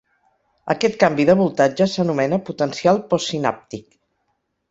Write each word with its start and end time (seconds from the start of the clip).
Aquest 0.73 0.95
canvi 1.03 1.25
de 1.29 1.33
voltatge 1.41 1.87
s'anomena 1.91 2.41
potencial 2.49 3.01
postsinàptic. 3.13 3.85